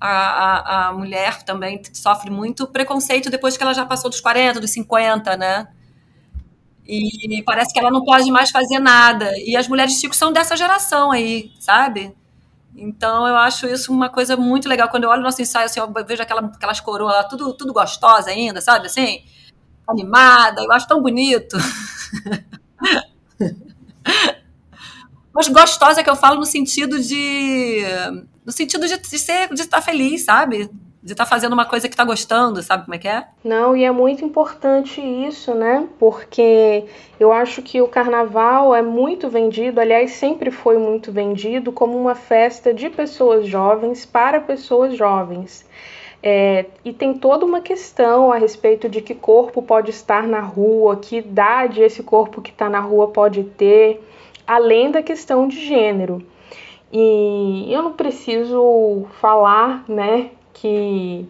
[0.00, 4.60] A, a, a, mulher também sofre muito preconceito depois que ela já passou dos 40,
[4.60, 5.66] dos 50, né?
[6.86, 9.32] E parece que ela não pode mais fazer nada.
[9.38, 12.14] E as mulheres de Chico são dessa geração aí, sabe?
[12.76, 14.88] Então eu acho isso uma coisa muito legal.
[14.88, 17.72] Quando eu olho o nosso ensaio, assim, eu vejo aquela, aquelas coroas lá, tudo, tudo
[17.72, 18.86] gostosa ainda, sabe?
[18.86, 19.22] Assim,
[19.86, 21.56] animada, eu acho tão bonito.
[25.32, 27.82] Mas gostosa é que eu falo no sentido de.
[28.44, 30.70] No sentido de, de ser, de estar feliz, sabe?
[31.04, 33.26] De estar tá fazendo uma coisa que está gostando, sabe como é que é?
[33.44, 35.86] Não, e é muito importante isso, né?
[35.98, 36.86] Porque
[37.20, 42.14] eu acho que o carnaval é muito vendido, aliás, sempre foi muito vendido como uma
[42.14, 45.68] festa de pessoas jovens para pessoas jovens.
[46.22, 50.96] É, e tem toda uma questão a respeito de que corpo pode estar na rua,
[50.96, 54.02] que idade esse corpo que está na rua pode ter,
[54.46, 56.26] além da questão de gênero.
[56.90, 60.30] E eu não preciso falar, né,
[60.64, 61.28] que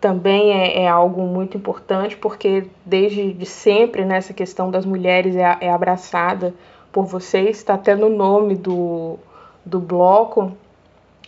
[0.00, 5.56] também é, é, algo muito importante, porque desde de sempre né, questão das mulheres é,
[5.60, 6.54] é abraçada
[6.92, 9.18] por vocês, está até no nome do,
[9.66, 10.56] do bloco,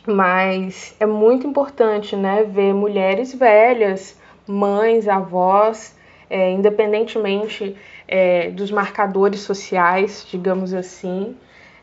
[0.07, 5.97] mas é muito importante né, ver mulheres velhas, mães, avós,
[6.31, 7.75] é, independentemente
[8.07, 11.37] é, dos marcadores sociais, digamos assim,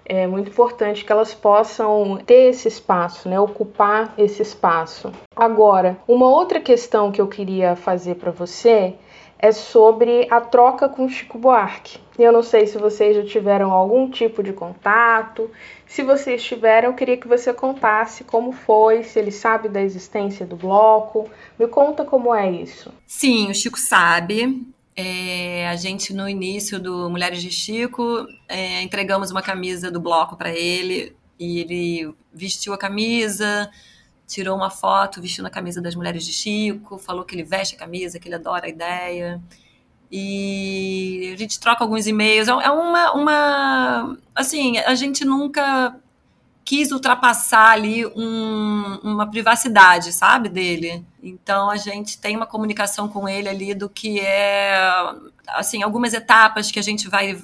[0.10, 5.12] é muito importante que elas possam ter esse espaço, né, ocupar esse espaço.
[5.36, 8.96] Agora, uma outra questão que eu queria fazer para você
[9.38, 12.00] é sobre a troca com Chico Buarque.
[12.18, 15.52] Eu não sei se vocês já tiveram algum tipo de contato.
[15.86, 20.46] Se vocês tiveram, eu queria que você contasse como foi, se ele sabe da existência
[20.46, 21.30] do bloco.
[21.60, 22.92] Me conta como é isso.
[23.06, 24.66] Sim, o Chico sabe.
[25.00, 30.36] É, a gente, no início do Mulheres de Chico, é, entregamos uma camisa do bloco
[30.36, 33.70] para ele e ele vestiu a camisa,
[34.26, 37.78] tirou uma foto vestindo a camisa das Mulheres de Chico, falou que ele veste a
[37.78, 39.40] camisa, que ele adora a ideia.
[40.12, 42.48] E a gente troca alguns e-mails.
[42.48, 44.18] É, é uma, uma.
[44.34, 45.96] Assim, a gente nunca
[46.68, 51.06] quis ultrapassar ali um, uma privacidade, sabe, dele.
[51.24, 54.78] Então a gente tem uma comunicação com ele ali do que é,
[55.48, 57.42] assim, algumas etapas que a gente vai.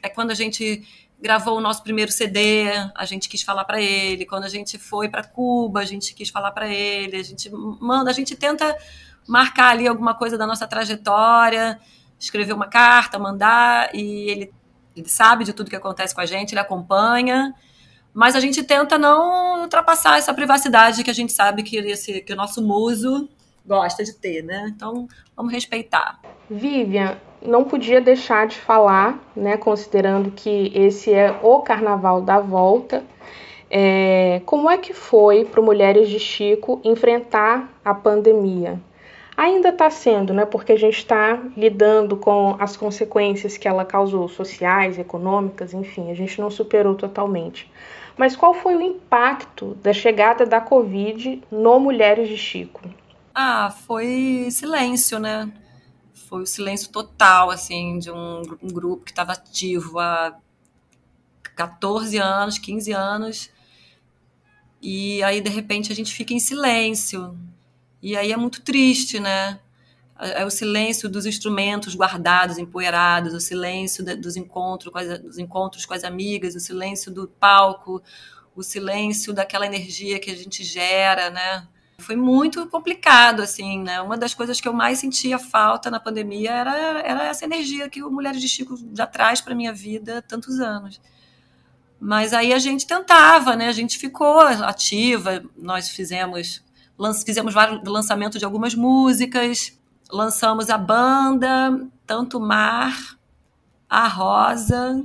[0.00, 0.80] É quando a gente
[1.20, 4.24] gravou o nosso primeiro CD, a gente quis falar para ele.
[4.24, 7.16] Quando a gente foi para Cuba, a gente quis falar para ele.
[7.16, 8.78] A gente manda, a gente tenta
[9.26, 11.80] marcar ali alguma coisa da nossa trajetória,
[12.16, 14.54] escrever uma carta, mandar e ele,
[14.94, 17.52] ele sabe de tudo que acontece com a gente, ele acompanha
[18.14, 22.32] mas a gente tenta não ultrapassar essa privacidade que a gente sabe que, esse, que
[22.32, 23.28] o nosso muso
[23.64, 24.72] gosta de ter, né?
[24.74, 26.20] Então, vamos respeitar.
[26.50, 33.04] Vivian, não podia deixar de falar, né, considerando que esse é o Carnaval da Volta,
[33.74, 38.78] É, como é que foi para Mulheres de Chico enfrentar a pandemia?
[39.34, 40.44] Ainda está sendo, né?
[40.44, 46.14] Porque a gente está lidando com as consequências que ela causou, sociais, econômicas, enfim, a
[46.14, 47.66] gente não superou totalmente.
[48.16, 52.82] Mas qual foi o impacto da chegada da Covid no Mulheres de Chico?
[53.34, 55.50] Ah, foi silêncio, né?
[56.28, 60.36] Foi o silêncio total, assim, de um, um grupo que estava ativo há
[61.54, 63.50] 14 anos, 15 anos.
[64.80, 67.38] E aí, de repente, a gente fica em silêncio.
[68.02, 69.60] E aí é muito triste, né?
[70.22, 76.04] É o silêncio dos instrumentos guardados, empoeirados, o silêncio dos encontros, dos encontros com as
[76.04, 78.00] amigas, o silêncio do palco,
[78.54, 81.66] o silêncio daquela energia que a gente gera, né?
[81.98, 84.00] Foi muito complicado, assim, né?
[84.00, 88.02] Uma das coisas que eu mais sentia falta na pandemia era, era essa energia que
[88.02, 91.00] o Mulheres de Chico já traz para minha vida há tantos anos.
[91.98, 93.68] Mas aí a gente tentava, né?
[93.68, 96.62] A gente ficou ativa, nós fizemos
[97.24, 99.78] fizemos vários lançamentos de algumas músicas,
[100.10, 103.18] lançamos a banda, tanto Mar,
[103.88, 105.02] a Rosa,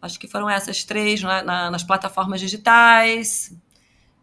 [0.00, 3.54] acho que foram essas três na, na, nas plataformas digitais.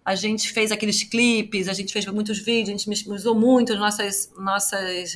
[0.04, 3.80] A gente fez aqueles clipes, a gente fez muitos vídeos, a gente usou muito as
[3.80, 5.16] nossas, nossas,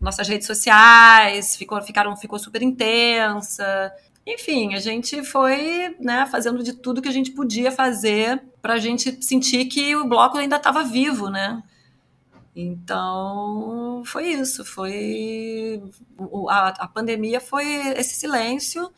[0.00, 3.92] nossas redes sociais, ficou, ficaram, ficou super intensa.
[4.26, 8.78] Enfim, a gente foi né, fazendo de tudo que a gente podia fazer para a
[8.78, 11.62] gente sentir que o bloco ainda estava vivo, né?
[12.56, 15.82] Então, foi isso, foi
[16.48, 18.92] a, a pandemia foi esse silêncio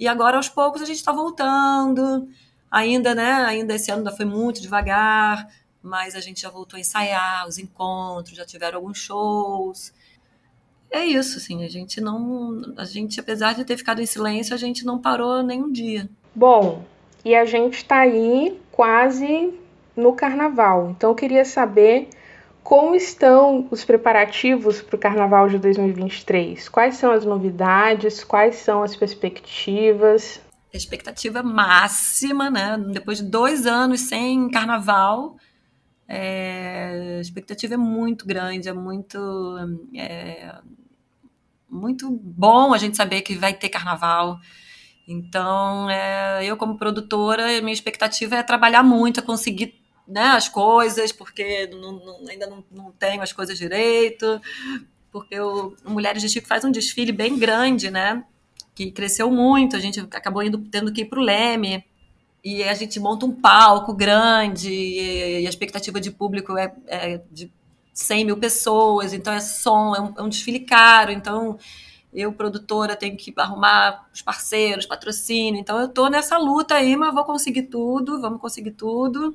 [0.00, 2.28] e agora aos poucos a gente está voltando.
[2.70, 3.32] Ainda, né?
[3.44, 5.46] Ainda esse ano ainda foi muito devagar,
[5.82, 9.92] mas a gente já voltou a ensaiar os encontros, já tiveram alguns shows
[10.92, 12.60] é isso, assim, a gente não.
[12.76, 16.06] A gente, apesar de ter ficado em silêncio, a gente não parou nenhum dia.
[16.34, 16.84] Bom,
[17.24, 19.54] e a gente está aí quase
[19.96, 20.90] no carnaval.
[20.90, 22.10] Então eu queria saber
[22.62, 26.68] como estão os preparativos para o carnaval de 2023?
[26.68, 28.22] Quais são as novidades?
[28.24, 30.40] Quais são as perspectivas?
[30.72, 32.78] expectativa máxima, né?
[32.92, 35.36] Depois de dois anos sem carnaval,
[36.08, 39.18] é, a expectativa é muito grande, é muito.
[39.94, 40.60] É,
[41.68, 44.38] muito bom a gente saber que vai ter carnaval.
[45.08, 51.12] Então, é, eu como produtora, minha expectativa é trabalhar muito, é conseguir né, as coisas,
[51.12, 54.40] porque não, não, ainda não, não, tenho as coisas direito,
[55.10, 58.24] porque o Mulheres de Chico faz um desfile bem grande, né?
[58.74, 61.84] Que cresceu muito, a gente acabou indo, tendo que ir para o Leme,
[62.44, 67.52] e a gente monta um palco grande, e, a expectativa de público é, é de
[67.94, 71.58] 100 mil pessoas, então é som, é um, é um desfile caro, então
[72.12, 77.14] eu, produtora, tenho que arrumar os parceiros, patrocínio, então eu tô nessa luta aí, mas
[77.14, 79.34] vou conseguir tudo, vamos conseguir tudo.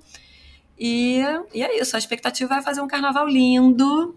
[0.80, 1.22] E,
[1.54, 4.16] e é isso, a expectativa é fazer um carnaval lindo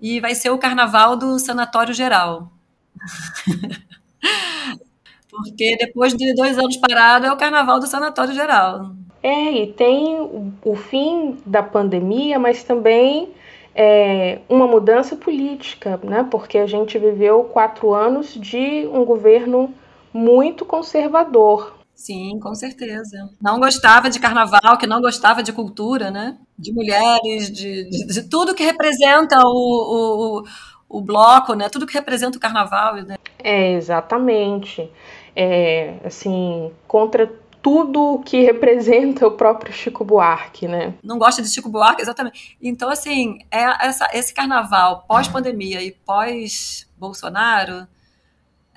[0.00, 2.50] e vai ser o carnaval do Sanatório Geral.
[5.30, 8.92] Porque depois de dois anos parado é o carnaval do Sanatório Geral.
[9.22, 13.30] É, e tem o fim da pandemia, mas também
[13.74, 16.26] é, uma mudança política, né?
[16.30, 19.74] porque a gente viveu quatro anos de um governo
[20.12, 21.74] muito conservador.
[21.94, 23.30] Sim, com certeza.
[23.40, 26.36] Não gostava de carnaval, que não gostava de cultura, né?
[26.58, 30.44] De mulheres, de, de, de tudo que representa o, o,
[30.88, 31.68] o, bloco, né?
[31.68, 32.96] Tudo que representa o carnaval.
[32.96, 33.16] Né?
[33.38, 34.90] É, exatamente.
[35.36, 40.94] É, assim, contra tudo que representa o próprio Chico Buarque, né?
[41.02, 42.58] Não gosta de Chico Buarque, exatamente.
[42.60, 47.86] Então, assim, é essa, esse carnaval pós-pandemia e pós-Bolsonaro,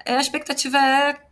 [0.06, 1.27] é, a expectativa é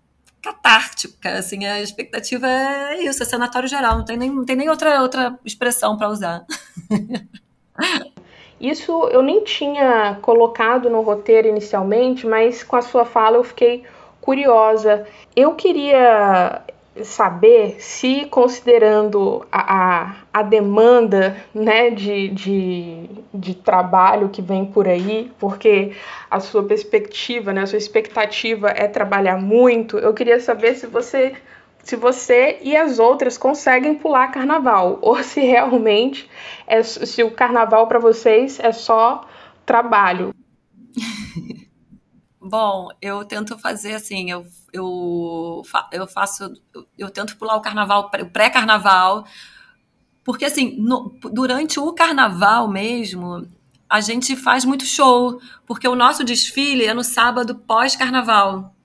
[0.45, 4.69] catártica, assim, a expectativa é isso, é sanatório geral, não tem nem, não tem nem
[4.69, 6.45] outra, outra expressão para usar.
[8.61, 13.83] Isso eu nem tinha colocado no roteiro inicialmente, mas com a sua fala eu fiquei
[14.21, 15.05] curiosa.
[15.35, 16.61] Eu queria
[17.03, 24.87] saber se, considerando a, a, a demanda né, de, de, de, trabalho que vem por
[24.87, 25.91] aí, porque
[26.31, 31.33] a sua perspectiva, né, a sua expectativa é trabalhar muito, eu queria saber se você,
[31.83, 36.29] se você e as outras conseguem pular carnaval, ou se realmente
[36.65, 39.27] é, se o carnaval para vocês é só
[39.65, 40.33] trabalho.
[42.47, 48.11] Bom, eu tento fazer assim, eu, eu, eu faço, eu, eu tento pular o carnaval,
[48.21, 49.25] o pré-carnaval,
[50.23, 53.47] porque assim, no, durante o carnaval mesmo,
[53.89, 58.75] a gente faz muito show, porque o nosso desfile é no sábado pós-carnaval.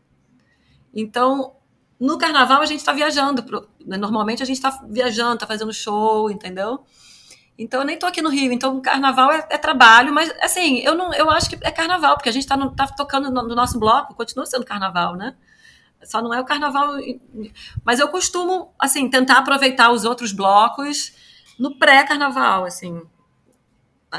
[0.94, 1.52] Então,
[2.00, 3.44] no carnaval a gente está viajando.
[3.84, 6.82] Normalmente a gente está viajando, está fazendo show, entendeu?
[7.58, 8.52] Então eu nem tô aqui no Rio.
[8.52, 12.28] Então carnaval é, é, trabalho, mas assim, eu não, eu acho que é carnaval, porque
[12.28, 15.34] a gente está tá tocando no, no, nosso bloco, continua sendo carnaval, né?
[16.04, 16.94] Só não é o carnaval.
[17.84, 21.12] Mas eu costumo, assim, tentar aproveitar os outros blocos
[21.58, 23.02] no pré-carnaval, assim.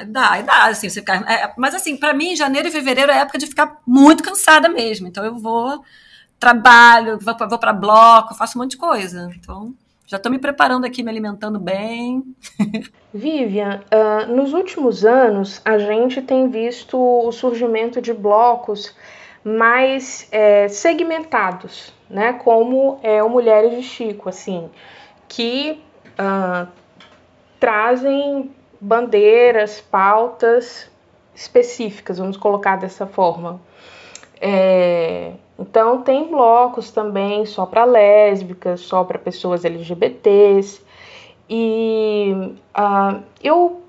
[0.08, 1.30] Dá, dá, assim, você ficar.
[1.30, 5.08] É, mas assim, para mim, janeiro e fevereiro é época de ficar muito cansada mesmo.
[5.08, 5.84] Então eu vou
[6.40, 9.32] trabalho, vou, vou para bloco, faço um monte de coisa.
[9.36, 9.76] Então,
[10.12, 12.22] já estou me preparando aqui, me alimentando bem.
[13.14, 18.94] Vivian, uh, nos últimos anos a gente tem visto o surgimento de blocos
[19.42, 22.34] mais é, segmentados, né?
[22.34, 24.70] Como é o Mulheres de Chico, assim,
[25.30, 25.82] que
[26.20, 26.68] uh,
[27.58, 28.52] trazem
[28.82, 30.92] bandeiras, pautas
[31.34, 33.62] específicas, vamos colocar dessa forma.
[34.42, 40.82] É, então, tem blocos também só para lésbicas, só para pessoas LGBTs.
[41.48, 42.34] E
[42.76, 43.82] uh, eu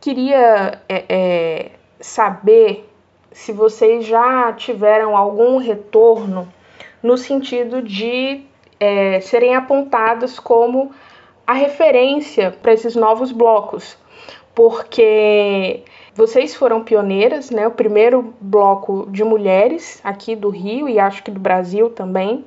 [0.00, 2.88] queria é, é, saber
[3.30, 6.48] se vocês já tiveram algum retorno
[7.02, 8.42] no sentido de
[8.80, 10.92] é, serem apontados como
[11.46, 13.96] a referência para esses novos blocos,
[14.54, 15.82] porque
[16.18, 17.68] vocês foram pioneiras, né?
[17.68, 22.44] O primeiro bloco de mulheres aqui do Rio e acho que do Brasil também.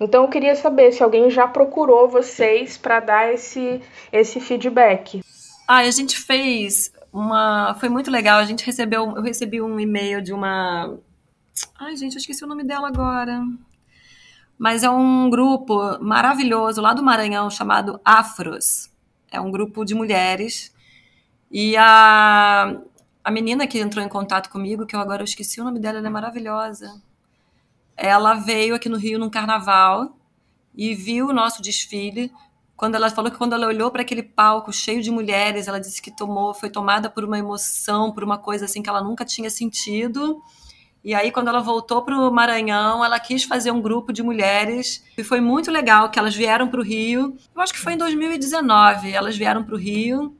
[0.00, 3.80] Então eu queria saber se alguém já procurou vocês para dar esse,
[4.12, 5.22] esse feedback.
[5.68, 7.76] Ah, a gente fez uma.
[7.78, 8.40] Foi muito legal.
[8.40, 9.04] A gente recebeu.
[9.14, 10.98] Eu recebi um e-mail de uma.
[11.78, 13.44] Ai, gente, eu esqueci o nome dela agora.
[14.58, 18.90] Mas é um grupo maravilhoso lá do Maranhão chamado Afros.
[19.30, 20.74] É um grupo de mulheres.
[21.48, 22.76] E a,
[23.24, 26.06] a menina que entrou em contato comigo, que eu agora esqueci o nome dela, ela
[26.06, 27.02] é maravilhosa.
[27.96, 30.14] Ela veio aqui no Rio num carnaval
[30.74, 32.30] e viu o nosso desfile.
[32.76, 36.02] Quando ela falou que quando ela olhou para aquele palco cheio de mulheres, ela disse
[36.02, 39.48] que tomou, foi tomada por uma emoção, por uma coisa assim que ela nunca tinha
[39.48, 40.42] sentido.
[41.02, 45.02] E aí, quando ela voltou para o Maranhão, ela quis fazer um grupo de mulheres.
[45.16, 47.36] E foi muito legal que elas vieram para o Rio.
[47.54, 49.12] Eu acho que foi em 2019.
[49.12, 50.36] Elas vieram para o Rio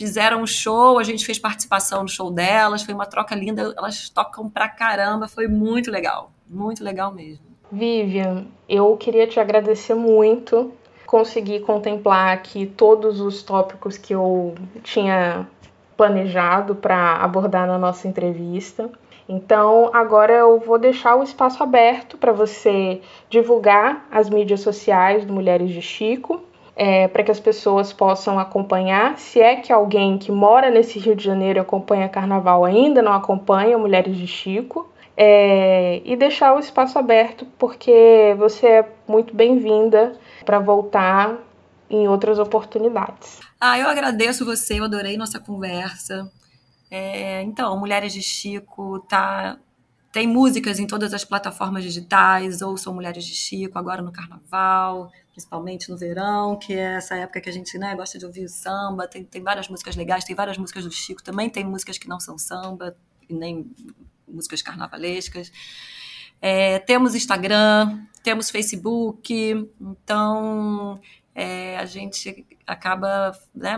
[0.00, 4.08] fizeram um show, a gente fez participação no show delas, foi uma troca linda, elas
[4.08, 7.44] tocam pra caramba, foi muito legal, muito legal mesmo.
[7.70, 10.72] Vivian, eu queria te agradecer muito,
[11.04, 15.46] consegui contemplar aqui todos os tópicos que eu tinha
[15.98, 18.90] planejado para abordar na nossa entrevista.
[19.28, 25.34] Então, agora eu vou deixar o espaço aberto para você divulgar as mídias sociais do
[25.34, 26.42] Mulheres de Chico
[26.82, 29.18] é, para que as pessoas possam acompanhar.
[29.18, 33.76] Se é que alguém que mora nesse Rio de Janeiro acompanha carnaval ainda não acompanha
[33.76, 34.90] Mulheres de Chico.
[35.14, 41.36] É, e deixar o espaço aberto, porque você é muito bem-vinda para voltar
[41.90, 43.38] em outras oportunidades.
[43.60, 46.32] Ah, eu agradeço você, eu adorei nossa conversa.
[46.90, 49.58] É, então, Mulheres de Chico tá
[50.12, 55.10] tem músicas em todas as plataformas digitais, ou são Mulheres de Chico, agora no Carnaval,
[55.30, 59.06] principalmente no verão, que é essa época que a gente né, gosta de ouvir samba.
[59.06, 62.20] Tem, tem várias músicas legais, tem várias músicas do Chico, também tem músicas que não
[62.20, 62.96] são samba,
[63.28, 63.70] e nem
[64.28, 65.52] músicas carnavalescas.
[66.40, 71.00] É, temos Instagram, temos Facebook, então
[71.34, 73.76] é, a gente acaba né,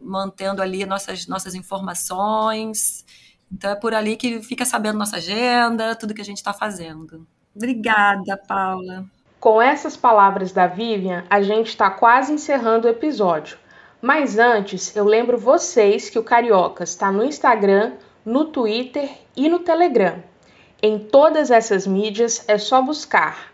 [0.00, 3.04] mantendo ali nossas, nossas informações.
[3.50, 7.26] Então é por ali que fica sabendo nossa agenda, tudo que a gente está fazendo.
[7.54, 9.10] Obrigada, Paula.
[9.40, 13.56] Com essas palavras da Vivian, a gente está quase encerrando o episódio.
[13.98, 19.60] Mas antes, eu lembro vocês que o Carioca está no Instagram, no Twitter e no
[19.60, 20.22] Telegram.
[20.82, 23.50] Em todas essas mídias é só buscar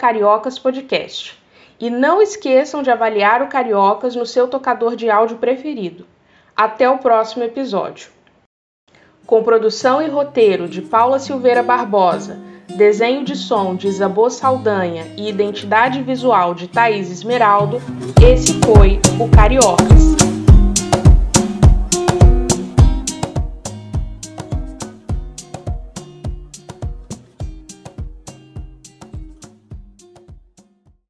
[0.00, 1.38] @cariocaspodcast.
[1.78, 6.06] E não esqueçam de avaliar o Cariocas no seu tocador de áudio preferido.
[6.56, 8.10] Até o próximo episódio
[9.30, 12.36] com produção e roteiro de Paula Silveira Barbosa,
[12.76, 17.80] desenho de som de Isabô Saldanha e identidade visual de Thaís Esmeraldo,
[18.22, 20.19] esse foi o Cariocas.